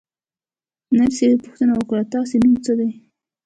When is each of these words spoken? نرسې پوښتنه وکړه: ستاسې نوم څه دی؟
نرسې 0.97 1.27
پوښتنه 1.45 1.73
وکړه: 1.75 2.01
ستاسې 2.09 2.35
نوم 2.43 2.55
څه 2.65 2.73
دی؟ 2.79 2.89